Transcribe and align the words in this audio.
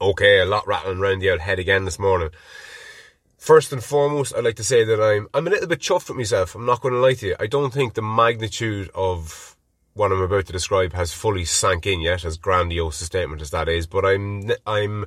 Okay, 0.00 0.40
a 0.40 0.44
lot 0.44 0.66
rattling 0.66 0.98
around 0.98 1.20
the 1.20 1.30
old 1.30 1.40
head 1.40 1.58
again 1.58 1.86
this 1.86 1.98
morning. 1.98 2.28
First 3.38 3.72
and 3.72 3.82
foremost, 3.82 4.34
I'd 4.34 4.44
like 4.44 4.56
to 4.56 4.64
say 4.64 4.84
that 4.84 5.02
I'm 5.02 5.28
I'm 5.32 5.46
a 5.46 5.50
little 5.50 5.68
bit 5.68 5.80
chuffed 5.80 6.08
with 6.08 6.18
myself. 6.18 6.54
I'm 6.54 6.66
not 6.66 6.82
going 6.82 6.92
to 6.92 7.00
lie 7.00 7.14
to 7.14 7.28
you. 7.28 7.36
I 7.40 7.46
don't 7.46 7.72
think 7.72 7.94
the 7.94 8.02
magnitude 8.02 8.90
of 8.94 9.56
what 9.94 10.12
I'm 10.12 10.20
about 10.20 10.44
to 10.46 10.52
describe 10.52 10.92
has 10.92 11.14
fully 11.14 11.46
sank 11.46 11.86
in 11.86 12.02
yet, 12.02 12.26
as 12.26 12.36
grandiose 12.36 13.00
a 13.00 13.06
statement 13.06 13.40
as 13.40 13.50
that 13.52 13.70
is. 13.70 13.86
But 13.86 14.04
I'm 14.04 14.50
I'm 14.66 15.06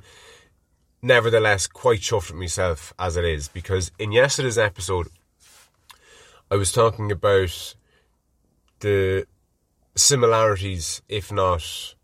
nevertheless 1.02 1.68
quite 1.68 2.00
chuffed 2.00 2.32
with 2.32 2.40
myself 2.40 2.92
as 2.98 3.16
it 3.16 3.24
is 3.24 3.46
because 3.46 3.92
in 3.96 4.10
yesterday's 4.10 4.58
episode, 4.58 5.06
I 6.50 6.56
was 6.56 6.72
talking 6.72 7.12
about 7.12 7.76
the 8.80 9.26
similarities, 9.94 11.00
if 11.08 11.30
not 11.30 11.94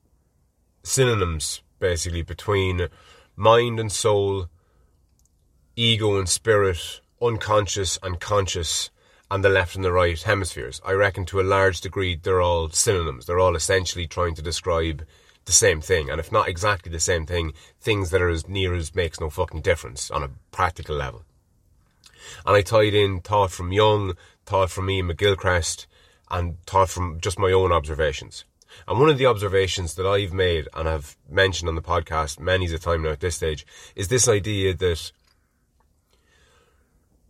synonyms, 0.85 1.63
basically, 1.79 2.23
between 2.23 2.89
mind 3.37 3.79
and 3.79 3.93
soul, 3.93 4.49
ego 5.77 6.19
and 6.19 6.29
spirit, 6.29 7.01
unconscious 7.21 7.99
and 8.03 8.21
conscious, 8.21 8.91
and 9.31 9.45
the 9.45 9.49
left 9.49 9.75
and 9.75 9.85
the 9.85 9.93
right 9.93 10.21
hemispheres. 10.23 10.81
I 10.85 10.93
reckon 10.93 11.25
to 11.27 11.41
a 11.41 11.43
large 11.43 11.81
degree 11.81 12.17
they're 12.17 12.41
all 12.41 12.71
synonyms. 12.71 13.27
They're 13.27 13.41
all 13.41 13.57
essentially 13.57 14.07
trying 14.07 14.35
to 14.37 14.43
describe 14.43 15.05
the 15.47 15.53
same 15.53 15.81
thing, 15.81 16.11
and 16.11 16.21
if 16.21 16.33
not 16.33 16.49
exactly 16.49 16.91
the 16.91 17.01
same 17.01 17.25
thing, 17.27 17.53
things 17.81 18.11
that 18.11 18.23
are 18.23 18.29
as 18.29 18.49
near 18.49 18.75
as 18.75 18.95
makes 18.95 19.21
no 19.21 19.31
fucking 19.31 19.61
difference 19.61 20.11
on 20.11 20.23
a 20.23 20.31
practical 20.51 20.97
level. 20.97 21.25
And 22.45 22.57
I 22.57 22.63
tied 22.63 22.95
in 22.95 23.21
thought 23.21 23.53
from 23.53 23.73
Jung, 23.73 24.17
thought 24.45 24.71
from 24.71 24.89
Iain 24.89 25.09
McGilchrist, 25.09 25.87
and 26.31 26.57
thought 26.67 26.91
from 26.91 27.21
just 27.21 27.39
my 27.39 27.53
own 27.53 27.71
observations. 27.71 28.45
And 28.87 29.01
one 29.01 29.09
of 29.09 29.19
the 29.19 29.27
observations 29.27 29.95
that 29.95 30.07
I've 30.07 30.33
made 30.33 30.69
and 30.75 30.89
I've 30.89 31.17
mentioned 31.29 31.69
on 31.69 31.75
the 31.75 31.83
podcast 31.83 32.39
many 32.39 32.67
a 32.67 32.79
time 32.79 33.03
now 33.03 33.11
at 33.11 33.21
this 33.21 33.37
stage 33.37 33.67
is 33.95 34.09
this 34.09 34.29
idea 34.29 34.75
that 34.75 35.13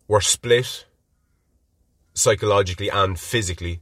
we're 0.08 0.20
split 0.20 0.86
psychologically 2.14 2.88
and 2.88 3.18
physically. 3.18 3.80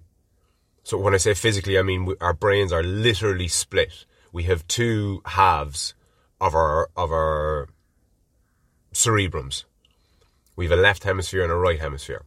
So 0.83 0.99
when 0.99 1.15
I 1.15 1.19
say 1.19 1.35
physically, 1.35 1.79
I 1.79 1.83
mean 1.83 2.15
our 2.21 2.35
brains 2.35 2.73
are 2.73 2.83
literally 2.83 3.49
split. 3.49 4.05
We 4.33 4.45
have 4.45 4.67
two 4.67 5.23
halves 5.25 5.95
of 6.41 6.55
our 6.55 6.91
of 6.97 7.11
our 7.13 7.69
cerebrums. 8.93 9.65
We 10.57 10.67
have 10.67 10.79
a 10.79 10.81
left 10.81 11.05
hemisphere 11.05 11.43
and 11.43 11.53
a 11.53 11.57
right 11.57 11.81
hemisphere. 11.81 12.23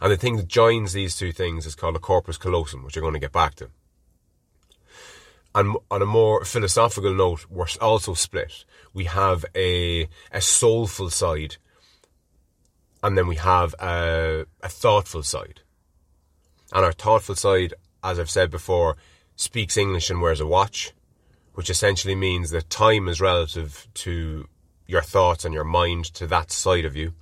And 0.00 0.12
the 0.12 0.16
thing 0.16 0.36
that 0.36 0.48
joins 0.48 0.92
these 0.92 1.16
two 1.16 1.32
things 1.32 1.66
is 1.66 1.74
called 1.74 1.96
a 1.96 2.00
corpus 2.00 2.36
callosum, 2.36 2.84
which 2.84 2.96
I'm 2.96 3.02
going 3.02 3.14
to 3.14 3.20
get 3.20 3.32
back 3.32 3.54
to. 3.56 3.70
And 5.58 5.76
on 5.90 6.02
a 6.02 6.06
more 6.06 6.44
philosophical 6.44 7.12
note, 7.12 7.46
we're 7.50 7.66
also 7.80 8.14
split. 8.14 8.64
We 8.94 9.06
have 9.06 9.44
a, 9.56 10.08
a 10.30 10.40
soulful 10.40 11.10
side, 11.10 11.56
and 13.02 13.18
then 13.18 13.26
we 13.26 13.34
have 13.34 13.74
a, 13.80 14.46
a 14.62 14.68
thoughtful 14.68 15.24
side. 15.24 15.62
And 16.72 16.84
our 16.84 16.92
thoughtful 16.92 17.34
side, 17.34 17.74
as 18.04 18.20
I've 18.20 18.30
said 18.30 18.52
before, 18.52 18.98
speaks 19.34 19.76
English 19.76 20.10
and 20.10 20.22
wears 20.22 20.38
a 20.38 20.46
watch, 20.46 20.92
which 21.54 21.70
essentially 21.70 22.14
means 22.14 22.50
that 22.50 22.70
time 22.70 23.08
is 23.08 23.20
relative 23.20 23.88
to 23.94 24.46
your 24.86 25.02
thoughts 25.02 25.44
and 25.44 25.52
your 25.52 25.64
mind 25.64 26.04
to 26.14 26.28
that 26.28 26.52
side 26.52 26.84
of 26.84 26.94
you 26.94 27.14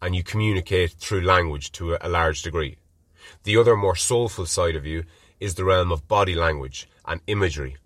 and 0.00 0.16
you 0.16 0.22
communicate 0.22 0.92
through 0.92 1.20
language 1.20 1.72
to 1.72 1.98
a 2.00 2.08
large 2.08 2.40
degree. 2.40 2.78
The 3.42 3.58
other 3.58 3.76
more 3.76 3.96
soulful 3.96 4.46
side 4.46 4.76
of 4.76 4.86
you 4.86 5.04
is 5.40 5.56
the 5.56 5.64
realm 5.66 5.92
of 5.92 6.08
body 6.08 6.34
language 6.34 6.88
and 7.06 7.20
imagery 7.26 7.76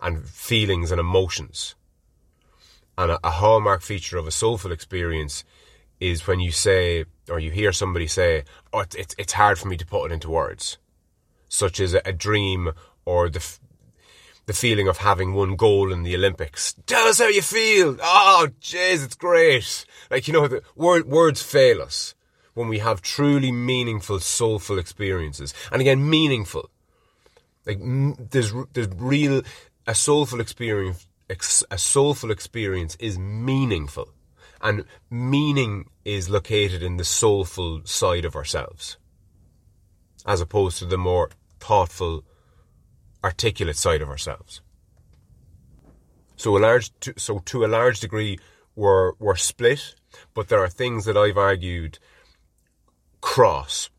and 0.00 0.26
feelings 0.28 0.90
and 0.90 1.00
emotions. 1.00 1.74
And 2.96 3.12
a, 3.12 3.20
a 3.24 3.30
hallmark 3.30 3.82
feature 3.82 4.18
of 4.18 4.26
a 4.26 4.30
soulful 4.30 4.72
experience 4.72 5.44
is 6.00 6.26
when 6.26 6.40
you 6.40 6.50
say, 6.50 7.04
or 7.28 7.38
you 7.38 7.50
hear 7.50 7.72
somebody 7.72 8.06
say, 8.06 8.44
oh, 8.72 8.84
it's, 8.94 9.14
it's 9.18 9.34
hard 9.34 9.58
for 9.58 9.68
me 9.68 9.76
to 9.76 9.86
put 9.86 10.06
it 10.06 10.14
into 10.14 10.30
words. 10.30 10.78
Such 11.48 11.80
as 11.80 11.94
a, 11.94 12.00
a 12.04 12.12
dream 12.12 12.72
or 13.04 13.28
the, 13.28 13.44
the 14.46 14.52
feeling 14.52 14.88
of 14.88 14.98
having 14.98 15.34
won 15.34 15.56
gold 15.56 15.92
in 15.92 16.02
the 16.02 16.14
Olympics. 16.14 16.74
Tell 16.86 17.06
us 17.06 17.18
how 17.18 17.28
you 17.28 17.42
feel. 17.42 17.96
Oh, 18.02 18.48
jeez, 18.60 19.04
it's 19.04 19.14
great. 19.16 19.84
Like, 20.10 20.26
you 20.26 20.32
know, 20.32 20.48
the 20.48 20.62
word, 20.74 21.06
words 21.06 21.42
fail 21.42 21.82
us 21.82 22.14
when 22.54 22.68
we 22.68 22.78
have 22.78 23.02
truly 23.02 23.52
meaningful, 23.52 24.20
soulful 24.20 24.78
experiences. 24.78 25.54
And 25.70 25.80
again, 25.80 26.08
meaningful. 26.08 26.70
Like, 27.70 28.30
there's, 28.30 28.52
there's 28.72 28.88
real, 28.96 29.42
a 29.86 29.94
soulful 29.94 30.40
experience, 30.40 31.06
a 31.70 31.78
soulful 31.78 32.32
experience 32.32 32.96
is 32.96 33.16
meaningful. 33.16 34.08
And 34.60 34.84
meaning 35.08 35.88
is 36.04 36.28
located 36.28 36.82
in 36.82 36.96
the 36.96 37.04
soulful 37.04 37.82
side 37.84 38.24
of 38.24 38.34
ourselves. 38.34 38.98
As 40.26 40.40
opposed 40.40 40.78
to 40.78 40.84
the 40.84 40.98
more 40.98 41.30
thoughtful, 41.60 42.24
articulate 43.22 43.76
side 43.76 44.02
of 44.02 44.08
ourselves. 44.08 44.60
So 46.36 46.56
a 46.56 46.58
large, 46.58 46.90
to, 47.00 47.14
so 47.16 47.38
to 47.38 47.64
a 47.64 47.68
large 47.68 48.00
degree, 48.00 48.38
we're 48.74 49.12
we're 49.20 49.36
split, 49.36 49.94
but 50.34 50.48
there 50.48 50.58
are 50.58 50.68
things 50.68 51.04
that 51.04 51.16
I've 51.16 51.38
argued 51.38 51.98
cross. 53.20 53.90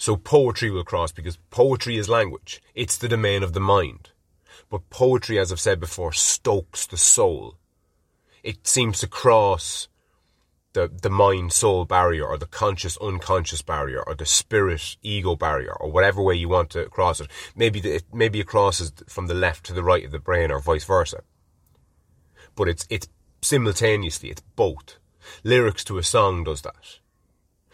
So 0.00 0.16
poetry 0.16 0.70
will 0.70 0.82
cross 0.82 1.12
because 1.12 1.36
poetry 1.50 1.98
is 1.98 2.08
language. 2.08 2.62
It's 2.74 2.96
the 2.96 3.06
domain 3.06 3.42
of 3.42 3.52
the 3.52 3.60
mind. 3.60 4.12
But 4.70 4.88
poetry, 4.88 5.38
as 5.38 5.52
I've 5.52 5.60
said 5.60 5.78
before, 5.78 6.14
stokes 6.14 6.86
the 6.86 6.96
soul. 6.96 7.56
It 8.42 8.66
seems 8.66 9.00
to 9.00 9.06
cross 9.06 9.88
the, 10.72 10.88
the 10.88 11.10
mind 11.10 11.52
soul 11.52 11.84
barrier 11.84 12.24
or 12.24 12.38
the 12.38 12.46
conscious 12.46 12.96
unconscious 12.96 13.60
barrier 13.60 14.02
or 14.06 14.14
the 14.14 14.24
spirit 14.24 14.96
ego 15.02 15.36
barrier 15.36 15.74
or 15.78 15.92
whatever 15.92 16.22
way 16.22 16.34
you 16.34 16.48
want 16.48 16.70
to 16.70 16.86
cross 16.86 17.20
it. 17.20 17.28
Maybe 17.54 17.78
the, 17.78 18.00
maybe 18.10 18.40
it 18.40 18.46
crosses 18.46 18.94
from 19.06 19.26
the 19.26 19.34
left 19.34 19.66
to 19.66 19.74
the 19.74 19.84
right 19.84 20.06
of 20.06 20.12
the 20.12 20.18
brain 20.18 20.50
or 20.50 20.60
vice 20.60 20.84
versa. 20.84 21.24
But 22.56 22.70
it's 22.70 22.86
it's 22.88 23.08
simultaneously 23.42 24.30
it's 24.30 24.42
both. 24.56 24.96
Lyrics 25.44 25.84
to 25.84 25.98
a 25.98 26.02
song 26.02 26.44
does 26.44 26.62
that. 26.62 26.99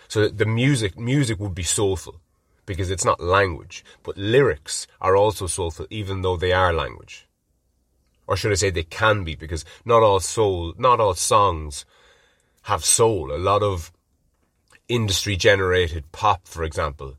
So 0.09 0.29
the 0.29 0.47
music 0.47 0.99
music 0.99 1.39
would 1.41 1.55
be 1.55 1.63
soulful 1.63 2.21
because 2.65 2.91
it's 2.91 3.05
not 3.05 3.21
language, 3.21 3.85
but 4.03 4.17
lyrics 4.17 4.87
are 5.01 5.17
also 5.17 5.47
soulful 5.47 5.87
even 5.91 6.23
though 6.23 6.37
they 6.37 6.53
are 6.53 6.73
language. 6.73 7.27
Or 8.27 8.37
should 8.37 8.53
I 8.53 8.57
say 8.57 8.71
they 8.71 8.83
can 8.83 9.25
be 9.25 9.37
because 9.37 9.65
not 9.85 10.03
all 10.03 10.21
soul, 10.21 10.75
not 10.77 11.01
all 11.01 11.15
songs 11.15 11.85
have 12.63 12.85
soul. 12.85 13.33
A 13.33 13.39
lot 13.39 13.63
of 13.63 13.93
industry 14.89 15.37
generated 15.37 16.11
pop, 16.13 16.47
for 16.47 16.65
example, 16.65 17.17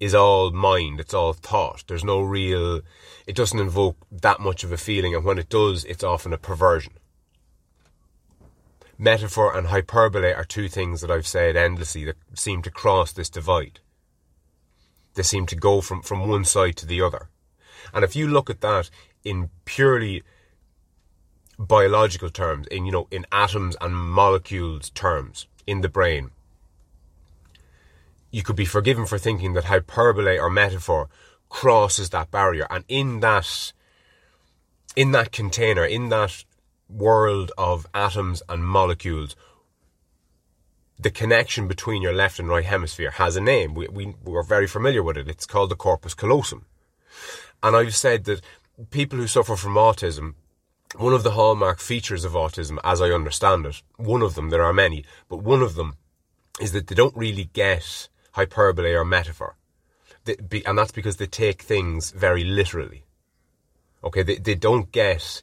is 0.00 0.14
all 0.14 0.50
mind, 0.50 0.98
it's 0.98 1.14
all 1.14 1.32
thought. 1.32 1.84
There's 1.86 2.04
no 2.04 2.20
real, 2.20 2.80
it 3.26 3.36
doesn't 3.36 3.58
invoke 3.58 3.96
that 4.10 4.40
much 4.40 4.64
of 4.64 4.72
a 4.72 4.76
feeling, 4.76 5.14
and 5.14 5.24
when 5.24 5.38
it 5.38 5.48
does, 5.48 5.84
it's 5.84 6.02
often 6.02 6.32
a 6.32 6.38
perversion. 6.38 6.94
Metaphor 9.02 9.56
and 9.56 9.68
hyperbole 9.68 10.30
are 10.30 10.44
two 10.44 10.68
things 10.68 11.00
that 11.00 11.10
I've 11.10 11.26
said 11.26 11.56
endlessly 11.56 12.04
that 12.04 12.18
seem 12.34 12.60
to 12.60 12.70
cross 12.70 13.12
this 13.12 13.30
divide. 13.30 13.80
They 15.14 15.22
seem 15.22 15.46
to 15.46 15.56
go 15.56 15.80
from, 15.80 16.02
from 16.02 16.28
one 16.28 16.44
side 16.44 16.76
to 16.76 16.86
the 16.86 17.00
other. 17.00 17.30
And 17.94 18.04
if 18.04 18.14
you 18.14 18.28
look 18.28 18.50
at 18.50 18.60
that 18.60 18.90
in 19.24 19.48
purely 19.64 20.22
biological 21.58 22.28
terms, 22.28 22.66
in 22.66 22.84
you 22.84 22.92
know, 22.92 23.08
in 23.10 23.24
atoms 23.32 23.74
and 23.80 23.96
molecules 23.96 24.90
terms 24.90 25.46
in 25.66 25.80
the 25.80 25.88
brain, 25.88 26.32
you 28.30 28.42
could 28.42 28.56
be 28.56 28.66
forgiven 28.66 29.06
for 29.06 29.16
thinking 29.16 29.54
that 29.54 29.64
hyperbole 29.64 30.38
or 30.38 30.50
metaphor 30.50 31.08
crosses 31.48 32.10
that 32.10 32.30
barrier, 32.30 32.66
and 32.68 32.84
in 32.86 33.20
that, 33.20 33.72
in 34.94 35.12
that 35.12 35.32
container, 35.32 35.86
in 35.86 36.10
that 36.10 36.44
world 36.90 37.52
of 37.56 37.86
atoms 37.94 38.42
and 38.48 38.64
molecules, 38.64 39.36
the 40.98 41.10
connection 41.10 41.68
between 41.68 42.02
your 42.02 42.12
left 42.12 42.38
and 42.38 42.48
right 42.48 42.64
hemisphere 42.64 43.12
has 43.12 43.36
a 43.36 43.40
name. 43.40 43.74
We, 43.74 43.88
we, 43.88 44.14
we're 44.22 44.42
very 44.42 44.66
familiar 44.66 45.02
with 45.02 45.16
it. 45.16 45.28
It's 45.28 45.46
called 45.46 45.70
the 45.70 45.76
corpus 45.76 46.14
callosum. 46.14 46.66
And 47.62 47.76
I've 47.76 47.96
said 47.96 48.24
that 48.24 48.42
people 48.90 49.18
who 49.18 49.26
suffer 49.26 49.56
from 49.56 49.74
autism 49.74 50.34
one 50.96 51.12
of 51.12 51.22
the 51.22 51.32
hallmark 51.32 51.78
features 51.78 52.24
of 52.24 52.32
autism, 52.32 52.78
as 52.82 53.00
I 53.00 53.10
understand 53.10 53.64
it, 53.66 53.80
one 53.96 54.22
of 54.22 54.34
them, 54.34 54.50
there 54.50 54.64
are 54.64 54.72
many, 54.72 55.04
but 55.28 55.36
one 55.36 55.62
of 55.62 55.76
them 55.76 55.96
is 56.60 56.72
that 56.72 56.88
they 56.88 56.94
don't 56.94 57.16
really 57.16 57.44
get 57.52 58.08
hyperbole 58.32 58.92
or 58.92 59.04
metaphor. 59.04 59.56
They, 60.24 60.62
and 60.66 60.76
that's 60.76 60.92
because 60.92 61.16
they 61.16 61.26
take 61.26 61.62
things 61.62 62.10
very 62.10 62.44
literally. 62.44 63.04
Okay, 64.02 64.22
they, 64.22 64.36
they 64.36 64.54
don't 64.54 64.90
get 64.90 65.42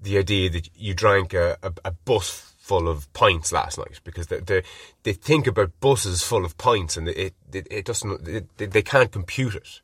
the 0.00 0.18
idea 0.18 0.50
that 0.50 0.70
you 0.74 0.94
drank 0.94 1.34
a, 1.34 1.58
a, 1.62 1.72
a 1.86 1.90
bus 1.90 2.54
full 2.58 2.88
of 2.88 3.10
pints 3.14 3.50
last 3.50 3.78
night 3.78 4.00
because 4.04 4.26
they, 4.26 4.40
they, 4.40 4.62
they 5.02 5.12
think 5.12 5.46
about 5.46 5.80
buses 5.80 6.22
full 6.22 6.44
of 6.44 6.56
pints 6.58 6.96
and 6.96 7.08
it, 7.08 7.34
it, 7.52 7.66
it 7.70 7.84
doesn't, 7.84 8.24
they, 8.58 8.82
can't 8.82 9.10
compute 9.10 9.54
it. 9.54 9.80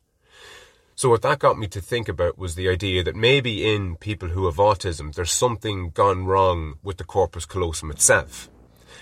So 0.93 1.09
what 1.09 1.23
that 1.23 1.39
got 1.39 1.57
me 1.57 1.67
to 1.67 1.81
think 1.81 2.07
about 2.07 2.37
was 2.37 2.55
the 2.55 2.69
idea 2.69 3.03
that 3.03 3.15
maybe 3.15 3.69
in 3.69 3.95
people 3.95 4.29
who 4.29 4.45
have 4.45 4.57
autism, 4.57 5.13
there's 5.13 5.31
something 5.31 5.89
gone 5.89 6.25
wrong 6.25 6.75
with 6.83 6.97
the 6.97 7.03
corpus 7.03 7.45
callosum 7.45 7.91
itself. 7.91 8.49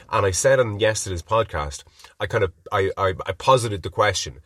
And 0.10 0.26
I 0.26 0.32
said 0.32 0.60
on 0.60 0.80
yesterday's 0.80 1.22
podcast, 1.22 1.84
I 2.20 2.26
kind 2.26 2.44
of 2.44 2.54
I, 2.72 2.92
I, 2.98 3.14
I 3.26 3.32
posited 3.34 3.84
the 3.84 3.90
question: 3.90 4.40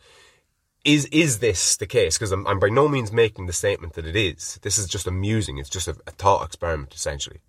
Is 0.84 1.06
is 1.06 1.40
this 1.40 1.76
the 1.76 1.86
case? 1.86 2.16
Because 2.16 2.32
I'm, 2.32 2.46
I'm 2.46 2.58
by 2.58 2.68
no 2.68 2.88
means 2.88 3.12
making 3.12 3.46
the 3.46 3.52
statement 3.52 3.94
that 3.94 4.06
it 4.06 4.16
is. 4.16 4.58
This 4.62 4.78
is 4.78 4.86
just 4.86 5.06
amusing. 5.06 5.58
It's 5.58 5.68
just 5.68 5.88
a, 5.88 5.96
a 6.06 6.12
thought 6.12 6.44
experiment, 6.44 6.94
essentially. 6.94 7.40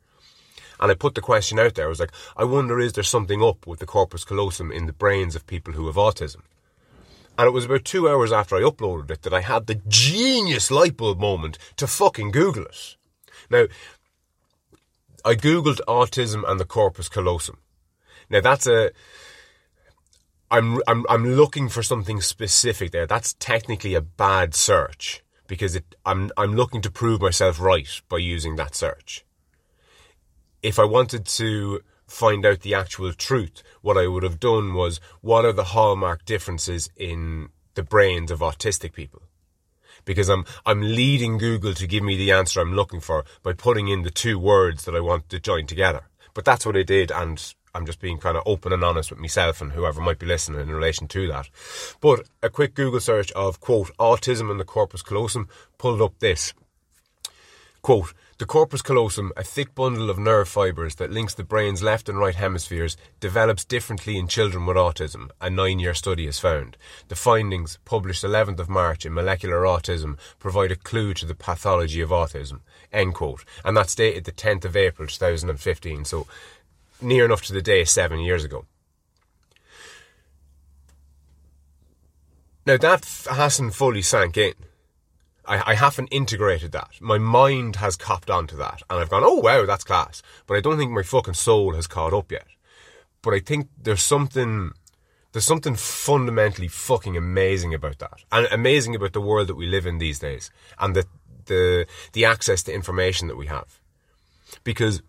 And 0.80 0.92
I 0.92 0.96
put 0.96 1.16
the 1.16 1.22
question 1.22 1.60
out 1.60 1.76
there. 1.76 1.86
I 1.86 1.90
was 1.90 2.00
like, 2.00 2.14
I 2.38 2.46
wonder 2.46 2.80
is 2.80 2.94
there 2.94 3.04
something 3.04 3.44
up 3.44 3.68
with 3.68 3.80
the 3.80 3.86
corpus 3.86 4.24
callosum 4.24 4.72
in 4.72 4.86
the 4.86 4.94
brains 4.94 5.36
of 5.36 5.46
people 5.46 5.74
who 5.74 5.88
have 5.88 5.96
autism? 5.96 6.42
And 7.38 7.48
it 7.48 7.52
was 7.52 7.66
about 7.66 7.86
two 7.86 8.10
hours 8.10 8.32
after 8.32 8.56
I 8.56 8.62
uploaded 8.62 9.12
it 9.12 9.22
that 9.22 9.34
I 9.34 9.42
had 9.42 9.68
the 9.68 9.82
genius 9.88 10.72
light 10.72 10.98
bulb 10.98 11.20
moment 11.20 11.58
to 11.78 11.88
fucking 11.88 12.32
Google 12.32 12.66
it. 12.66 12.96
Now, 13.50 13.66
I 15.24 15.36
Googled 15.36 15.80
autism 15.88 16.50
and 16.50 16.60
the 16.60 16.66
corpus 16.66 17.10
callosum. 17.10 17.58
Now 18.30 18.42
that's 18.42 18.68
a, 18.68 18.92
I'm, 20.52 20.82
I'm, 20.88 21.06
I'm 21.10 21.36
looking 21.36 21.70
for 21.70 21.84
something 21.84 22.22
specific 22.22 22.92
there. 22.92 23.06
That's 23.06 23.34
technically 23.34 23.94
a 23.94 24.02
bad 24.02 24.56
search 24.56 25.24
because 25.48 25.76
it, 25.76 25.96
I'm, 26.06 26.32
I'm 26.38 26.56
looking 26.56 26.82
to 26.82 26.92
prove 26.92 27.22
myself 27.22 27.60
right 27.60 27.88
by 28.10 28.18
using 28.18 28.56
that 28.56 28.76
search. 28.76 29.26
If 30.64 30.80
I 30.80 30.86
wanted 30.86 31.26
to 31.26 31.82
find 32.08 32.46
out 32.46 32.62
the 32.62 32.74
actual 32.74 33.14
truth, 33.14 33.62
what 33.82 33.98
I 33.98 34.08
would 34.08 34.24
have 34.24 34.40
done 34.40 34.74
was 34.74 35.00
what 35.22 35.46
are 35.46 35.54
the 35.54 35.66
hallmark 35.66 36.26
differences 36.26 36.90
in 36.96 37.50
the 37.76 37.84
brains 37.84 38.32
of 38.32 38.40
autistic 38.40 38.94
people? 38.94 39.22
Because 40.06 40.30
I'm 40.30 40.46
I'm 40.66 40.82
leading 40.82 41.38
Google 41.38 41.74
to 41.76 41.88
give 41.88 42.04
me 42.04 42.18
the 42.18 42.32
answer 42.32 42.60
I'm 42.60 42.74
looking 42.74 43.00
for 43.00 43.26
by 43.44 43.54
putting 43.54 43.88
in 43.90 44.02
the 44.02 44.10
two 44.10 44.40
words 44.40 44.86
that 44.86 44.96
I 44.96 45.00
want 45.00 45.30
to 45.30 45.40
join 45.40 45.68
together. 45.68 46.08
But 46.34 46.46
that's 46.46 46.66
what 46.66 46.78
I 46.78 46.84
did 46.84 47.12
and 47.12 47.54
I'm 47.74 47.86
just 47.86 48.00
being 48.00 48.18
kind 48.18 48.38
of 48.38 48.44
open 48.46 48.74
and 48.74 48.84
honest 48.84 49.10
with 49.10 49.20
myself 49.20 49.62
and 49.62 49.72
whoever 49.72 50.02
might 50.02 50.20
be 50.20 50.26
listening 50.26 50.62
in 50.62 50.70
relation 50.70 51.08
to 51.10 51.28
that. 51.28 51.50
But 52.02 52.28
a 52.42 52.50
quick 52.50 52.74
Google 52.74 53.00
search 53.00 53.32
of 53.34 53.60
quote 53.60 53.92
autism 53.98 54.50
and 54.52 54.60
the 54.60 54.66
corpus 54.66 55.02
callosum 55.02 55.48
pulled 55.78 56.02
up 56.02 56.20
this. 56.20 56.54
Quote 57.82 58.14
the 58.40 58.46
corpus 58.46 58.82
callosum, 58.82 59.34
a 59.36 59.44
thick 59.44 59.76
bundle 59.76 60.10
of 60.10 60.18
nerve 60.18 60.48
fibres 60.48 60.96
that 60.96 61.12
links 61.12 61.34
the 61.34 61.44
brain's 61.44 61.84
left 61.84 62.08
and 62.08 62.18
right 62.18 62.36
hemispheres, 62.36 62.96
develops 63.20 63.66
differently 63.66 64.18
in 64.18 64.30
children 64.30 64.66
with 64.66 64.78
autism, 64.78 65.30
a 65.42 65.50
nine 65.50 65.78
year 65.78 65.94
study 65.94 66.26
has 66.26 66.40
found. 66.40 66.78
The 67.10 67.18
findings, 67.18 67.80
published 67.84 68.24
11th 68.24 68.60
of 68.60 68.70
March 68.70 69.06
in 69.06 69.14
Molecular 69.14 69.64
Autism, 69.64 70.18
provide 70.40 70.72
a 70.72 70.78
clue 70.78 71.14
to 71.16 71.26
the 71.26 71.36
pathology 71.36 72.00
of 72.00 72.12
autism. 72.12 72.62
End 72.94 73.14
quote. 73.14 73.44
And 73.66 73.76
that's 73.76 73.94
dated 73.94 74.24
the 74.24 74.32
10th 74.32 74.64
of 74.64 74.78
April 74.78 75.10
2015, 75.10 76.06
so 76.06 76.26
near 77.02 77.26
enough 77.26 77.44
to 77.44 77.54
the 77.54 77.62
day 77.62 77.84
seven 77.84 78.20
years 78.20 78.44
ago. 78.44 78.66
Now 82.66 82.78
that 82.78 83.26
hasn't 83.30 83.74
fully 83.74 84.02
sank 84.02 84.38
in. 84.38 84.54
I, 85.46 85.72
I 85.72 85.74
haven't 85.74 86.10
integrated 86.10 86.72
that. 86.74 86.92
My 87.02 87.18
mind 87.18 87.78
has 87.78 87.96
copped 87.96 88.30
onto 88.30 88.56
that, 88.58 88.84
and 88.90 89.00
I've 89.00 89.10
gone, 89.10 89.24
oh 89.26 89.40
wow, 89.40 89.66
that's 89.66 89.84
class. 89.84 90.22
But 90.46 90.58
I 90.58 90.62
don't 90.62 90.78
think 90.78 90.92
my 90.92 91.02
fucking 91.02 91.34
soul 91.34 91.74
has 91.74 91.88
caught 91.88 92.14
up 92.14 92.32
yet. 92.32 92.46
But 93.22 93.34
I 93.34 93.40
think 93.40 93.70
there's 93.82 94.04
something, 94.04 94.72
there's 95.32 95.46
something 95.46 95.76
fundamentally 95.76 96.68
fucking 96.68 97.18
amazing 97.18 97.74
about 97.74 97.98
that, 98.00 98.24
and 98.32 98.48
amazing 98.52 98.96
about 98.96 99.14
the 99.14 99.22
world 99.22 99.48
that 99.48 99.56
we 99.56 99.66
live 99.66 99.88
in 99.88 99.98
these 99.98 100.20
days, 100.20 100.52
and 100.78 100.96
the 100.96 101.06
the 101.46 101.88
the 102.14 102.26
access 102.26 102.62
to 102.64 102.74
information 102.74 103.28
that 103.28 103.38
we 103.38 103.48
have. 103.48 103.80
Because, 104.64 105.02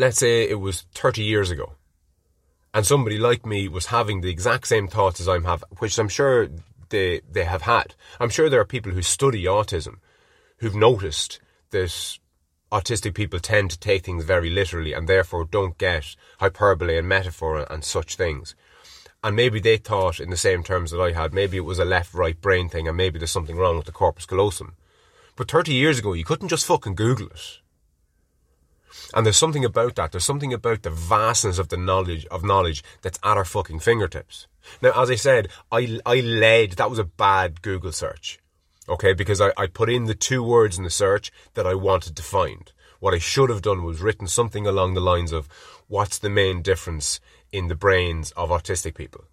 let's 0.00 0.18
say 0.18 0.48
it 0.48 0.58
was 0.60 0.86
30 0.94 1.22
years 1.22 1.50
ago, 1.50 1.74
and 2.72 2.86
somebody 2.86 3.18
like 3.18 3.44
me 3.44 3.68
was 3.68 3.86
having 3.86 4.20
the 4.20 4.30
exact 4.30 4.66
same 4.66 4.88
thoughts 4.88 5.20
as 5.20 5.28
I'm 5.28 5.44
having, 5.44 5.68
which 5.78 5.98
I'm 5.98 6.08
sure 6.08 6.48
they 6.88 7.20
they 7.30 7.44
have 7.44 7.62
had. 7.62 7.94
I'm 8.18 8.30
sure 8.30 8.48
there 8.48 8.60
are 8.60 8.76
people 8.76 8.92
who 8.92 9.02
study 9.02 9.44
autism 9.44 9.98
who've 10.58 10.74
noticed 10.74 11.40
that 11.70 12.18
autistic 12.72 13.14
people 13.14 13.40
tend 13.40 13.70
to 13.70 13.78
take 13.78 14.04
things 14.04 14.24
very 14.24 14.48
literally 14.48 14.92
and 14.92 15.08
therefore 15.08 15.44
don't 15.44 15.76
get 15.76 16.16
hyperbole 16.38 16.96
and 16.96 17.08
metaphor 17.08 17.66
and 17.70 17.84
such 17.84 18.16
things. 18.16 18.54
And 19.22 19.36
maybe 19.36 19.60
they 19.60 19.76
thought 19.76 20.20
in 20.20 20.30
the 20.30 20.36
same 20.36 20.62
terms 20.62 20.90
that 20.90 21.00
I 21.00 21.12
had, 21.12 21.34
maybe 21.34 21.56
it 21.56 21.68
was 21.70 21.78
a 21.78 21.84
left 21.84 22.14
right 22.14 22.40
brain 22.40 22.68
thing 22.68 22.88
and 22.88 22.96
maybe 22.96 23.18
there's 23.18 23.30
something 23.30 23.56
wrong 23.56 23.76
with 23.76 23.86
the 23.86 23.92
corpus 23.92 24.24
callosum. 24.24 24.74
But 25.36 25.50
30 25.50 25.74
years 25.74 25.98
ago, 25.98 26.12
you 26.12 26.24
couldn't 26.24 26.48
just 26.48 26.66
fucking 26.66 26.94
Google 26.94 27.26
it. 27.26 27.59
And 29.14 29.24
there's 29.24 29.36
something 29.36 29.64
about 29.64 29.96
that. 29.96 30.12
There's 30.12 30.24
something 30.24 30.52
about 30.52 30.82
the 30.82 30.90
vastness 30.90 31.58
of 31.58 31.68
the 31.68 31.76
knowledge 31.76 32.26
of 32.26 32.44
knowledge 32.44 32.82
that's 33.02 33.18
at 33.22 33.36
our 33.36 33.44
fucking 33.44 33.80
fingertips. 33.80 34.46
Now, 34.82 35.00
as 35.00 35.10
I 35.10 35.16
said, 35.16 35.48
I 35.70 36.00
I 36.04 36.20
led. 36.20 36.72
That 36.72 36.90
was 36.90 36.98
a 36.98 37.04
bad 37.04 37.62
Google 37.62 37.92
search, 37.92 38.38
okay? 38.88 39.12
Because 39.12 39.40
I, 39.40 39.52
I 39.56 39.66
put 39.66 39.90
in 39.90 40.04
the 40.04 40.14
two 40.14 40.42
words 40.42 40.78
in 40.78 40.84
the 40.84 40.90
search 40.90 41.32
that 41.54 41.66
I 41.66 41.74
wanted 41.74 42.16
to 42.16 42.22
find. 42.22 42.72
What 42.98 43.14
I 43.14 43.18
should 43.18 43.48
have 43.48 43.62
done 43.62 43.82
was 43.82 44.02
written 44.02 44.26
something 44.26 44.66
along 44.66 44.94
the 44.94 45.00
lines 45.00 45.32
of, 45.32 45.48
"What's 45.88 46.18
the 46.18 46.28
main 46.28 46.60
difference 46.62 47.20
in 47.50 47.68
the 47.68 47.74
brains 47.76 48.32
of 48.32 48.50
autistic 48.50 48.94
people?" 48.94 49.24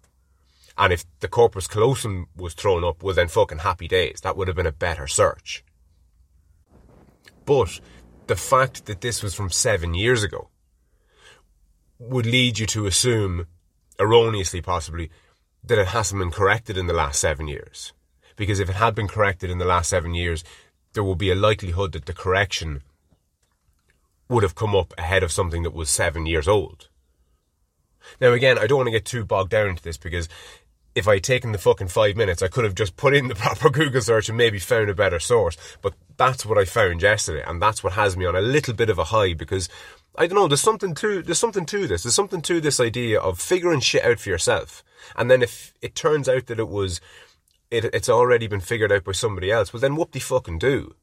And 0.76 0.92
if 0.92 1.04
the 1.20 1.28
corpus 1.28 1.66
callosum 1.66 2.28
was 2.36 2.54
thrown 2.54 2.84
up, 2.84 3.02
well, 3.02 3.14
then 3.14 3.28
fucking 3.28 3.58
happy 3.58 3.88
days. 3.88 4.20
That 4.22 4.36
would 4.36 4.46
have 4.48 4.56
been 4.56 4.64
a 4.64 4.72
better 4.72 5.08
search. 5.08 5.64
But 7.44 7.80
the 8.28 8.36
fact 8.36 8.86
that 8.86 9.00
this 9.00 9.22
was 9.22 9.34
from 9.34 9.50
seven 9.50 9.94
years 9.94 10.22
ago 10.22 10.48
would 11.98 12.26
lead 12.26 12.58
you 12.58 12.66
to 12.66 12.86
assume, 12.86 13.46
erroneously 13.98 14.60
possibly, 14.60 15.10
that 15.64 15.78
it 15.78 15.88
hasn't 15.88 16.20
been 16.20 16.30
corrected 16.30 16.76
in 16.76 16.86
the 16.86 16.92
last 16.92 17.18
seven 17.18 17.48
years. 17.48 17.92
Because 18.36 18.60
if 18.60 18.70
it 18.70 18.76
had 18.76 18.94
been 18.94 19.08
corrected 19.08 19.50
in 19.50 19.58
the 19.58 19.64
last 19.64 19.90
seven 19.90 20.14
years, 20.14 20.44
there 20.92 21.02
would 21.02 21.18
be 21.18 21.30
a 21.30 21.34
likelihood 21.34 21.92
that 21.92 22.06
the 22.06 22.12
correction 22.12 22.82
would 24.28 24.42
have 24.42 24.54
come 24.54 24.76
up 24.76 24.92
ahead 24.98 25.22
of 25.22 25.32
something 25.32 25.62
that 25.62 25.74
was 25.74 25.90
seven 25.90 26.26
years 26.26 26.46
old. 26.46 26.88
Now, 28.20 28.32
again, 28.32 28.58
I 28.58 28.66
don't 28.66 28.78
want 28.78 28.88
to 28.88 28.92
get 28.92 29.04
too 29.04 29.24
bogged 29.24 29.50
down 29.50 29.68
into 29.68 29.82
this 29.82 29.96
because 29.96 30.28
if 30.98 31.06
I'd 31.06 31.22
taken 31.22 31.52
the 31.52 31.58
fucking 31.58 31.88
five 31.88 32.16
minutes, 32.16 32.42
I 32.42 32.48
could 32.48 32.64
have 32.64 32.74
just 32.74 32.96
put 32.96 33.14
in 33.14 33.28
the 33.28 33.34
proper 33.36 33.70
Google 33.70 34.00
search 34.00 34.28
and 34.28 34.36
maybe 34.36 34.58
found 34.58 34.90
a 34.90 34.94
better 34.94 35.20
source. 35.20 35.56
But 35.80 35.94
that's 36.16 36.44
what 36.44 36.58
I 36.58 36.64
found 36.64 37.02
yesterday, 37.02 37.44
and 37.46 37.62
that's 37.62 37.82
what 37.82 37.94
has 37.94 38.16
me 38.16 38.26
on 38.26 38.34
a 38.34 38.40
little 38.40 38.74
bit 38.74 38.90
of 38.90 38.98
a 38.98 39.04
high 39.04 39.34
because 39.34 39.68
I 40.16 40.26
don't 40.26 40.36
know. 40.36 40.48
There's 40.48 40.60
something 40.60 40.94
to 40.96 41.22
there's 41.22 41.38
something 41.38 41.66
to 41.66 41.86
this. 41.86 42.02
There's 42.02 42.14
something 42.14 42.42
to 42.42 42.60
this 42.60 42.80
idea 42.80 43.20
of 43.20 43.40
figuring 43.40 43.80
shit 43.80 44.04
out 44.04 44.18
for 44.18 44.28
yourself, 44.28 44.82
and 45.16 45.30
then 45.30 45.42
if 45.42 45.72
it 45.80 45.94
turns 45.94 46.28
out 46.28 46.46
that 46.46 46.58
it 46.58 46.68
was 46.68 47.00
it, 47.70 47.84
it's 47.86 48.08
already 48.08 48.48
been 48.48 48.60
figured 48.60 48.90
out 48.90 49.04
by 49.04 49.12
somebody 49.12 49.52
else, 49.52 49.72
well 49.72 49.80
then 49.80 49.94
whoop 49.94 50.10
de 50.10 50.18
fucking 50.18 50.58
do. 50.58 50.96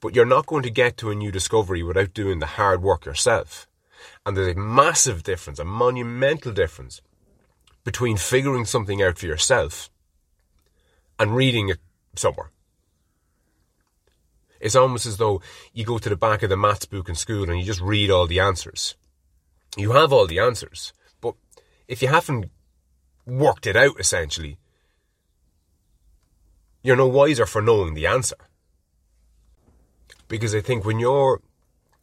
But 0.00 0.14
you're 0.14 0.26
not 0.26 0.46
going 0.46 0.62
to 0.62 0.70
get 0.70 0.96
to 0.98 1.10
a 1.10 1.14
new 1.14 1.32
discovery 1.32 1.82
without 1.82 2.14
doing 2.14 2.38
the 2.38 2.46
hard 2.46 2.82
work 2.82 3.06
yourself. 3.06 3.66
And 4.26 4.36
there's 4.36 4.54
a 4.54 4.60
massive 4.60 5.22
difference, 5.22 5.58
a 5.58 5.64
monumental 5.64 6.52
difference 6.52 7.00
between 7.84 8.16
figuring 8.16 8.64
something 8.64 9.02
out 9.02 9.18
for 9.18 9.26
yourself 9.26 9.90
and 11.18 11.36
reading 11.36 11.68
it 11.68 11.78
somewhere. 12.16 12.50
It's 14.60 14.74
almost 14.74 15.04
as 15.04 15.18
though 15.18 15.42
you 15.74 15.84
go 15.84 15.98
to 15.98 16.08
the 16.08 16.16
back 16.16 16.42
of 16.42 16.48
the 16.48 16.56
maths 16.56 16.86
book 16.86 17.08
in 17.08 17.14
school 17.14 17.50
and 17.50 17.58
you 17.58 17.64
just 17.64 17.82
read 17.82 18.10
all 18.10 18.26
the 18.26 18.40
answers. 18.40 18.94
You 19.76 19.92
have 19.92 20.12
all 20.12 20.26
the 20.26 20.38
answers, 20.38 20.92
but 21.20 21.34
if 21.86 22.00
you 22.00 22.08
haven't 22.08 22.50
worked 23.26 23.66
it 23.66 23.76
out 23.76 24.00
essentially, 24.00 24.58
you're 26.82 26.96
no 26.96 27.08
wiser 27.08 27.46
for 27.46 27.60
knowing 27.60 27.94
the 27.94 28.06
answer. 28.06 28.36
Because 30.28 30.54
I 30.54 30.60
think 30.60 30.84
when 30.84 30.98
you're 30.98 31.42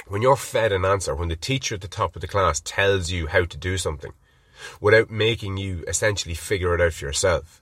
when 0.08 0.22
you're 0.22 0.36
fed 0.36 0.72
an 0.72 0.84
answer, 0.84 1.16
when 1.16 1.30
the 1.30 1.36
teacher 1.36 1.76
at 1.76 1.82
the 1.82 1.88
top 1.88 2.16
of 2.16 2.22
the 2.22 2.28
class 2.28 2.60
tells 2.60 3.12
you 3.12 3.28
how 3.28 3.46
to 3.46 3.58
do 3.58 3.78
something, 3.78 4.12
without 4.80 5.10
making 5.10 5.58
you 5.58 5.84
essentially 5.88 6.36
figure 6.36 6.74
it 6.76 6.82
out 6.82 6.94
for 6.94 7.06
yourself. 7.06 7.62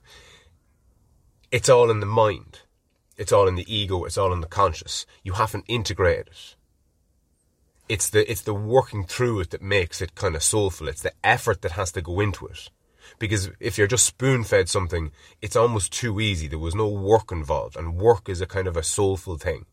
It's 1.50 1.68
all 1.68 1.90
in 1.90 2.00
the 2.00 2.06
mind. 2.06 2.60
It's 3.16 3.32
all 3.32 3.48
in 3.48 3.56
the 3.56 3.72
ego. 3.74 4.04
It's 4.04 4.16
all 4.16 4.32
in 4.32 4.40
the 4.40 4.46
conscious. 4.46 5.04
You 5.22 5.32
haven't 5.32 5.64
integrated 5.68 6.28
it. 6.28 6.54
It's 7.88 8.08
the, 8.08 8.30
it's 8.30 8.42
the 8.42 8.54
working 8.54 9.04
through 9.04 9.40
it 9.40 9.50
that 9.50 9.62
makes 9.62 10.00
it 10.00 10.14
kind 10.14 10.36
of 10.36 10.44
soulful. 10.44 10.86
It's 10.86 11.02
the 11.02 11.12
effort 11.24 11.62
that 11.62 11.72
has 11.72 11.90
to 11.92 12.00
go 12.00 12.20
into 12.20 12.46
it. 12.46 12.70
Because 13.18 13.50
if 13.58 13.76
you're 13.76 13.88
just 13.88 14.06
spoon 14.06 14.44
fed 14.44 14.68
something, 14.68 15.10
it's 15.42 15.56
almost 15.56 15.92
too 15.92 16.20
easy. 16.20 16.46
There 16.46 16.58
was 16.58 16.74
no 16.74 16.88
work 16.88 17.32
involved, 17.32 17.76
and 17.76 17.96
work 17.96 18.28
is 18.28 18.40
a 18.40 18.46
kind 18.46 18.68
of 18.68 18.76
a 18.76 18.84
soulful 18.84 19.36
thing. 19.38 19.66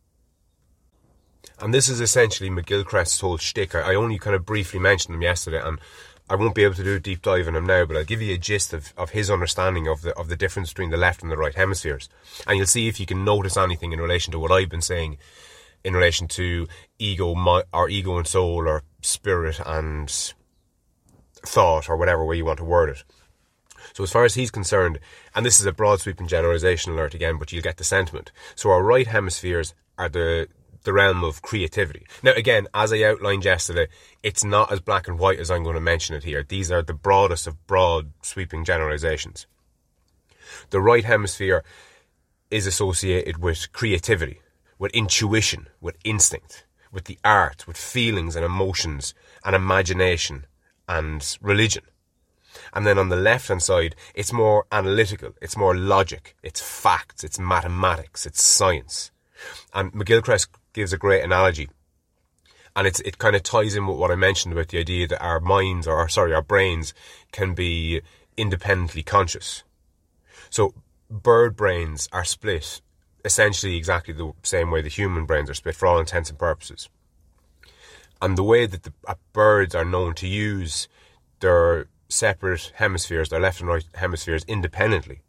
And 1.59 1.73
this 1.73 1.87
is 1.87 2.01
essentially 2.01 2.49
McGilchrist's 2.49 3.21
whole 3.21 3.37
shtick. 3.37 3.75
I 3.75 3.95
only 3.95 4.17
kind 4.17 4.35
of 4.35 4.45
briefly 4.45 4.79
mentioned 4.79 5.15
him 5.15 5.21
yesterday, 5.21 5.61
and 5.63 5.79
I 6.29 6.35
won't 6.35 6.55
be 6.55 6.63
able 6.63 6.75
to 6.75 6.83
do 6.83 6.95
a 6.95 6.99
deep 6.99 7.21
dive 7.21 7.47
on 7.47 7.55
him 7.55 7.65
now, 7.65 7.85
but 7.85 7.95
I'll 7.95 8.03
give 8.03 8.21
you 8.21 8.33
a 8.33 8.37
gist 8.37 8.73
of, 8.73 8.93
of 8.97 9.11
his 9.11 9.29
understanding 9.29 9.87
of 9.87 10.01
the 10.01 10.13
of 10.17 10.27
the 10.27 10.35
difference 10.35 10.69
between 10.69 10.89
the 10.89 10.97
left 10.97 11.21
and 11.21 11.31
the 11.31 11.37
right 11.37 11.55
hemispheres, 11.55 12.09
and 12.45 12.57
you'll 12.57 12.67
see 12.67 12.87
if 12.87 12.99
you 12.99 13.05
can 13.05 13.23
notice 13.23 13.55
anything 13.55 13.93
in 13.93 14.01
relation 14.01 14.31
to 14.31 14.39
what 14.39 14.51
I've 14.51 14.69
been 14.69 14.81
saying 14.81 15.17
in 15.83 15.93
relation 15.93 16.27
to 16.27 16.67
ego, 16.99 17.33
my, 17.33 17.63
or 17.71 17.89
ego 17.89 18.17
and 18.17 18.27
soul, 18.27 18.67
or 18.67 18.83
spirit 19.01 19.59
and 19.65 20.33
thought, 21.45 21.89
or 21.89 21.95
whatever 21.95 22.25
way 22.25 22.37
you 22.37 22.45
want 22.45 22.57
to 22.57 22.65
word 22.65 22.89
it. 22.89 23.03
So 23.93 24.03
as 24.03 24.11
far 24.11 24.25
as 24.25 24.35
he's 24.35 24.51
concerned, 24.51 24.99
and 25.33 25.45
this 25.45 25.59
is 25.59 25.65
a 25.65 25.71
broad 25.71 26.01
sweeping 26.01 26.27
generalization 26.27 26.91
alert 26.91 27.13
again, 27.13 27.37
but 27.37 27.51
you'll 27.51 27.63
get 27.63 27.77
the 27.77 27.83
sentiment. 27.83 28.31
So 28.55 28.69
our 28.69 28.83
right 28.83 29.07
hemispheres 29.07 29.73
are 29.97 30.09
the 30.09 30.49
the 30.87 30.93
realm 30.93 31.21
of 31.21 31.41
creativity. 31.41 32.07
Now, 32.23 32.31
again, 32.31 32.65
as 32.73 32.93
I 32.93 33.03
outlined 33.03 33.43
yesterday, 33.43 33.89
it's 34.23 34.45
not 34.45 34.71
as 34.71 34.79
black 34.79 35.09
and 35.09 35.19
white 35.19 35.37
as 35.37 35.51
I'm 35.51 35.63
going 35.63 35.75
to 35.75 35.81
mention 35.81 36.15
it 36.15 36.23
here. 36.23 36.45
These 36.47 36.71
are 36.71 36.81
the 36.81 36.93
broadest 36.93 37.45
of 37.45 37.67
broad 37.67 38.13
sweeping 38.21 38.63
generalizations. 38.63 39.47
The 40.69 40.79
right 40.79 41.03
hemisphere 41.03 41.65
is 42.49 42.65
associated 42.65 43.39
with 43.39 43.73
creativity, 43.73 44.39
with 44.79 44.93
intuition, 44.93 45.67
with 45.81 45.97
instinct, 46.05 46.65
with 46.89 47.03
the 47.03 47.19
art, 47.21 47.67
with 47.67 47.75
feelings 47.75 48.37
and 48.37 48.45
emotions 48.45 49.13
and 49.43 49.57
imagination 49.57 50.45
and 50.87 51.37
religion. 51.41 51.83
And 52.73 52.87
then 52.87 52.97
on 52.97 53.09
the 53.09 53.17
left 53.17 53.49
hand 53.49 53.61
side, 53.61 53.93
it's 54.15 54.31
more 54.31 54.65
analytical, 54.71 55.33
it's 55.41 55.57
more 55.57 55.75
logic, 55.75 56.37
it's 56.43 56.61
facts, 56.61 57.25
it's 57.25 57.37
mathematics, 57.37 58.25
it's 58.25 58.41
science. 58.41 59.11
And 59.73 59.91
McGilchrist 59.91 60.47
gives 60.77 60.93
a 60.93 60.97
great 60.97 61.23
analogy. 61.23 61.67
And 62.75 62.85
it's, 62.85 62.99
it 62.99 63.17
kind 63.17 63.35
of 63.35 63.41
ties 63.41 63.75
in 63.75 63.87
with 63.87 63.97
what 63.97 64.11
I 64.11 64.15
mentioned 64.15 64.53
about 64.53 64.67
the 64.67 64.77
idea 64.77 65.07
that 65.07 65.23
our 65.23 65.39
minds, 65.39 65.87
or 65.87 66.07
sorry, 66.07 66.35
our 66.35 66.43
brains 66.43 66.93
can 67.31 67.55
be 67.55 68.01
independently 68.37 69.01
conscious. 69.01 69.63
So 70.51 70.75
bird 71.09 71.55
brains 71.55 72.07
are 72.13 72.23
split 72.23 72.81
essentially 73.25 73.75
exactly 73.75 74.13
the 74.13 74.33
same 74.43 74.69
way 74.69 74.83
the 74.83 74.87
human 74.87 75.25
brains 75.25 75.49
are 75.49 75.55
split 75.55 75.75
for 75.75 75.87
all 75.87 75.99
intents 75.99 76.29
and 76.29 76.37
purposes. 76.37 76.89
And 78.21 78.37
the 78.37 78.43
way 78.43 78.67
that 78.67 78.83
the 78.83 78.93
uh, 79.07 79.15
birds 79.33 79.73
are 79.73 79.83
known 79.83 80.13
to 80.13 80.27
use 80.27 80.87
their 81.39 81.87
separate 82.07 82.71
hemispheres, 82.75 83.29
their 83.29 83.39
left 83.39 83.61
and 83.61 83.69
right 83.69 83.83
hemispheres 83.95 84.45
independently, 84.47 85.21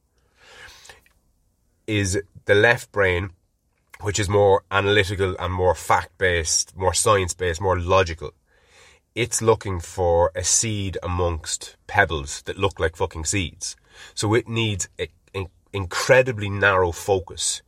is 1.87 2.21
the 2.45 2.55
left 2.55 2.93
brain 2.93 3.31
which 4.01 4.19
is 4.19 4.29
more 4.29 4.63
analytical 4.71 5.37
and 5.39 5.53
more 5.53 5.75
fact 5.75 6.17
based, 6.19 6.77
more 6.77 6.95
science 6.95 7.35
based, 7.35 7.61
more 7.61 7.79
logical. 7.79 8.33
It's 9.15 9.43
looking 9.43 9.81
for 9.81 10.31
a 10.35 10.45
seed 10.45 10.97
amongst 11.03 11.77
pebbles 11.87 12.43
that 12.43 12.59
look 12.59 12.79
like 12.79 12.97
fucking 12.97 13.25
seeds. 13.25 13.77
So 14.15 14.35
it 14.35 14.49
needs 14.49 14.89
an 15.35 15.47
incredibly 15.73 16.49
narrow 16.49 16.93
focus 16.93 17.63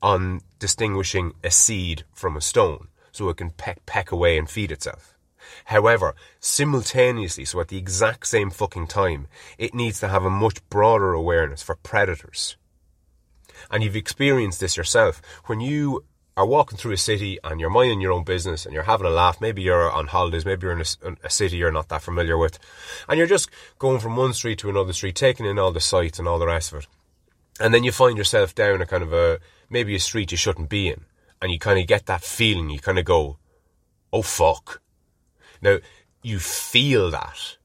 on 0.00 0.40
distinguishing 0.58 1.34
a 1.44 1.50
seed 1.50 2.04
from 2.14 2.36
a 2.36 2.40
stone 2.40 2.88
so 3.12 3.28
it 3.28 3.36
can 3.36 3.50
peck, 3.50 3.84
peck 3.84 4.10
away 4.10 4.38
and 4.38 4.48
feed 4.48 4.72
itself. 4.72 5.14
However, 5.66 6.14
simultaneously, 6.38 7.44
so 7.44 7.60
at 7.60 7.68
the 7.68 7.76
exact 7.76 8.26
same 8.26 8.50
fucking 8.50 8.86
time, 8.86 9.26
it 9.58 9.74
needs 9.74 10.00
to 10.00 10.08
have 10.08 10.24
a 10.24 10.30
much 10.30 10.66
broader 10.70 11.12
awareness 11.12 11.62
for 11.62 11.74
predators 11.74 12.56
and 13.70 13.82
you've 13.82 13.96
experienced 13.96 14.60
this 14.60 14.76
yourself. 14.76 15.20
When 15.46 15.60
you 15.60 16.04
are 16.36 16.46
walking 16.46 16.78
through 16.78 16.92
a 16.92 16.96
city 16.96 17.38
and 17.44 17.60
you're 17.60 17.70
minding 17.70 18.00
your 18.00 18.12
own 18.12 18.24
business 18.24 18.64
and 18.64 18.72
you're 18.72 18.84
having 18.84 19.06
a 19.06 19.10
laugh, 19.10 19.40
maybe 19.40 19.62
you're 19.62 19.90
on 19.90 20.06
holidays, 20.06 20.46
maybe 20.46 20.66
you're 20.66 20.72
in 20.72 20.80
a, 20.80 21.16
a, 21.24 21.30
city 21.30 21.56
you're 21.56 21.72
not 21.72 21.88
that 21.88 22.02
familiar 22.02 22.38
with, 22.38 22.58
and 23.08 23.18
you're 23.18 23.26
just 23.26 23.50
going 23.78 24.00
from 24.00 24.16
one 24.16 24.32
street 24.32 24.58
to 24.58 24.70
another 24.70 24.92
street, 24.92 25.16
taking 25.16 25.46
in 25.46 25.58
all 25.58 25.72
the 25.72 25.80
sights 25.80 26.18
and 26.18 26.26
all 26.26 26.38
the 26.38 26.46
rest 26.46 26.72
of 26.72 26.80
it. 26.80 26.86
And 27.60 27.74
then 27.74 27.84
you 27.84 27.92
find 27.92 28.16
yourself 28.16 28.54
down 28.54 28.80
a 28.80 28.86
kind 28.86 29.02
of 29.02 29.12
a, 29.12 29.38
maybe 29.68 29.94
a 29.94 30.00
street 30.00 30.30
you 30.32 30.38
shouldn't 30.38 30.70
be 30.70 30.88
in. 30.88 31.04
And 31.42 31.52
you 31.52 31.58
kind 31.58 31.78
of 31.78 31.86
get 31.86 32.06
that 32.06 32.22
feeling, 32.22 32.70
you 32.70 32.78
kind 32.78 32.98
of 32.98 33.04
go, 33.04 33.38
oh 34.12 34.22
fuck. 34.22 34.80
Now, 35.60 35.78
you 36.22 36.38
feel 36.38 37.10
that. 37.10 37.56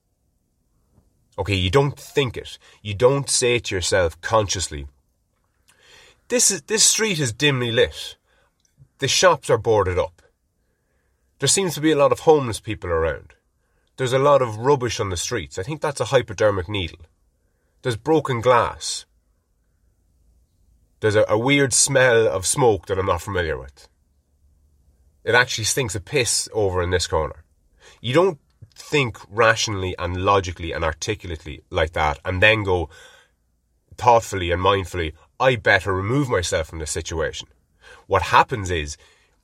Okay, 1.38 1.56
you 1.56 1.70
don't 1.70 2.00
think 2.00 2.38
it. 2.38 2.58
You 2.82 2.94
don't 2.94 3.30
say 3.30 3.56
it 3.56 3.66
to 3.66 3.76
yourself 3.76 4.20
consciously, 4.22 4.88
this 6.28 6.52
is 6.52 6.64
this 6.64 6.84
street 6.84 7.20
is 7.20 7.34
dimly 7.34 7.72
lit. 7.72 8.16
The 9.00 9.08
shops 9.08 9.50
are 9.50 9.58
boarded 9.58 10.00
up. 10.00 10.22
There 11.40 11.48
seems 11.48 11.76
to 11.76 11.82
be 11.82 11.92
a 11.92 11.98
lot 11.98 12.12
of 12.12 12.22
homeless 12.22 12.60
people 12.60 12.90
around. 12.90 13.34
There's 13.98 14.14
a 14.14 14.20
lot 14.20 14.42
of 14.42 14.58
rubbish 14.58 15.00
on 15.00 15.10
the 15.10 15.18
streets. 15.18 15.60
I 15.60 15.64
think 15.64 15.82
that's 15.82 16.02
a 16.02 16.06
hypodermic 16.06 16.68
needle. 16.68 17.00
There's 17.82 17.98
broken 17.98 18.42
glass. 18.42 19.06
There's 21.00 21.16
a, 21.16 21.26
a 21.30 21.38
weird 21.38 21.74
smell 21.74 22.28
of 22.28 22.46
smoke 22.46 22.88
that 22.88 22.98
I'm 22.98 23.06
not 23.06 23.22
familiar 23.22 23.58
with. 23.58 23.88
It 25.24 25.36
actually 25.36 25.66
stinks 25.66 25.96
of 25.96 26.06
piss 26.06 26.50
over 26.54 26.82
in 26.82 26.90
this 26.90 27.08
corner. 27.08 27.44
You 28.02 28.14
don't 28.14 28.40
think 28.74 29.18
rationally 29.30 29.96
and 29.98 30.18
logically 30.18 30.72
and 30.72 30.84
articulately 30.84 31.62
like 31.70 31.94
that 31.94 32.20
and 32.26 32.42
then 32.42 32.64
go 32.64 32.90
thoughtfully 33.98 34.52
and 34.52 34.62
mindfully, 34.62 35.14
I 35.40 35.56
better 35.58 35.94
remove 35.94 36.30
myself 36.30 36.68
from 36.68 36.80
the 36.80 36.88
situation. 36.88 37.48
What 38.08 38.24
happens 38.24 38.72
is 38.72 38.98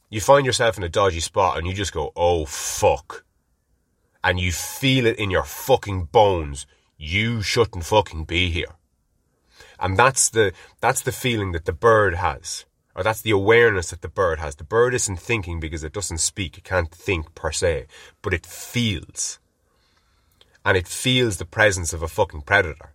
you 0.09 0.21
find 0.21 0.45
yourself 0.45 0.77
in 0.77 0.83
a 0.83 0.89
dodgy 0.89 1.19
spot 1.19 1.57
and 1.57 1.67
you 1.67 1.73
just 1.73 1.93
go, 1.93 2.11
oh 2.15 2.45
fuck. 2.45 3.25
And 4.23 4.39
you 4.39 4.51
feel 4.51 5.05
it 5.05 5.17
in 5.17 5.31
your 5.31 5.43
fucking 5.43 6.05
bones. 6.05 6.67
You 6.97 7.41
shouldn't 7.41 7.85
fucking 7.85 8.25
be 8.25 8.51
here. 8.51 8.75
And 9.79 9.97
that's 9.97 10.29
the, 10.29 10.53
that's 10.79 11.01
the 11.01 11.11
feeling 11.11 11.53
that 11.53 11.65
the 11.65 11.73
bird 11.73 12.15
has. 12.15 12.65
Or 12.93 13.03
that's 13.03 13.21
the 13.21 13.31
awareness 13.31 13.89
that 13.89 14.01
the 14.01 14.09
bird 14.09 14.39
has. 14.39 14.55
The 14.55 14.63
bird 14.63 14.93
isn't 14.93 15.19
thinking 15.19 15.59
because 15.59 15.83
it 15.83 15.93
doesn't 15.93 16.19
speak. 16.19 16.57
It 16.57 16.63
can't 16.63 16.91
think 16.91 17.33
per 17.33 17.51
se. 17.51 17.87
But 18.21 18.33
it 18.33 18.45
feels. 18.45 19.39
And 20.63 20.77
it 20.77 20.87
feels 20.87 21.37
the 21.37 21.45
presence 21.45 21.93
of 21.93 22.03
a 22.03 22.07
fucking 22.07 22.41
predator. 22.41 22.93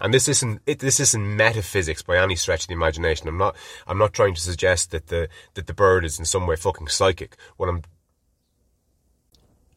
And 0.00 0.12
this 0.12 0.28
isn't 0.28 0.60
it, 0.66 0.80
this 0.80 1.00
isn't 1.00 1.36
metaphysics 1.36 2.02
by 2.02 2.18
any 2.18 2.36
stretch 2.36 2.62
of 2.62 2.68
the 2.68 2.74
imagination. 2.74 3.28
I'm 3.28 3.38
not 3.38 3.56
I'm 3.86 3.98
not 3.98 4.12
trying 4.12 4.34
to 4.34 4.40
suggest 4.40 4.90
that 4.90 5.06
the 5.08 5.28
that 5.54 5.66
the 5.66 5.74
bird 5.74 6.04
is 6.04 6.18
in 6.18 6.24
some 6.24 6.46
way 6.46 6.56
fucking 6.56 6.88
psychic. 6.88 7.36
What 7.56 7.68
I'm 7.68 7.82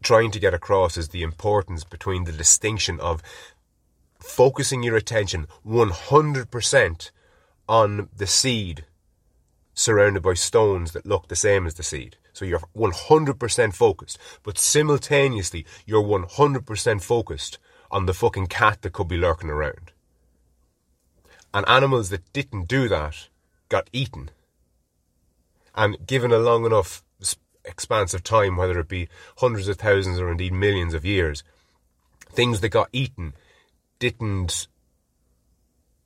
trying 0.04 0.32
to 0.32 0.40
get 0.40 0.54
across 0.54 0.98
is 0.98 1.10
the 1.10 1.24
importance 1.24 1.84
between 1.84 2.24
the 2.24 2.32
distinction 2.32 3.00
of 3.00 3.22
focusing 4.20 4.84
your 4.84 4.96
attention 4.96 5.48
100% 5.66 7.12
on 7.68 8.10
the 8.16 8.28
seed 8.28 8.86
surrounded 9.74 10.22
by 10.22 10.34
stones 10.34 10.92
that 10.92 11.06
look 11.06 11.28
the 11.28 11.36
same 11.36 11.66
as 11.66 11.76
the 11.76 11.84
seed. 11.84 12.18
So 12.34 12.46
you're 12.46 12.62
100% 12.76 13.74
focused, 13.74 14.18
but 14.44 14.58
simultaneously 14.58 15.66
you're 15.86 16.04
100% 16.04 17.02
focused 17.02 17.60
on 17.92 18.06
the 18.06 18.14
fucking 18.14 18.48
cat 18.48 18.82
that 18.82 18.94
could 18.94 19.08
be 19.08 19.18
lurking 19.18 19.50
around. 19.50 19.92
And 21.54 21.68
animals 21.68 22.10
that 22.10 22.32
didn't 22.34 22.68
do 22.68 22.88
that 22.90 23.28
got 23.70 23.90
eaten. 23.92 24.30
And 25.76 26.06
given 26.06 26.32
a 26.32 26.38
long 26.38 26.66
enough 26.66 27.04
expanse 27.66 28.14
of 28.14 28.24
time, 28.24 28.58
whether 28.58 28.80
it 28.80 28.88
be 28.88 29.10
hundreds 29.38 29.68
of 29.68 29.78
thousands 29.78 30.20
or 30.20 30.32
indeed 30.32 30.54
millions 30.54 30.94
of 30.94 31.06
years, 31.06 31.44
things 32.32 32.62
that 32.62 32.70
got 32.70 32.90
eaten 32.92 33.34
didn't 34.00 34.68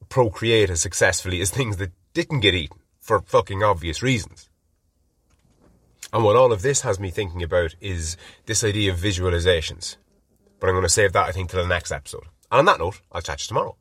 procreate 0.09 0.69
as 0.69 0.81
successfully 0.81 1.41
as 1.41 1.49
things 1.49 1.77
that 1.77 1.91
didn't 2.13 2.41
get 2.41 2.53
eaten 2.53 2.79
for 2.99 3.21
fucking 3.21 3.63
obvious 3.63 4.01
reasons. 4.01 4.49
And 6.11 6.23
what 6.23 6.35
all 6.35 6.53
of 6.53 6.61
this 6.61 6.81
has 6.81 6.99
me 6.99 7.09
thinking 7.09 7.41
about 7.41 7.75
is 7.81 8.17
this 8.45 8.63
idea 8.63 8.91
of 8.91 8.99
visualizations. 8.99 9.97
But 10.59 10.67
I'm 10.67 10.75
going 10.75 10.83
to 10.83 10.89
save 10.89 11.13
that, 11.13 11.27
I 11.27 11.31
think, 11.31 11.49
to 11.49 11.55
the 11.55 11.67
next 11.67 11.91
episode. 11.91 12.25
And 12.51 12.59
on 12.59 12.65
that 12.65 12.79
note, 12.79 13.01
I'll 13.11 13.21
chat 13.21 13.39
to 13.39 13.43
you 13.43 13.47
tomorrow. 13.47 13.75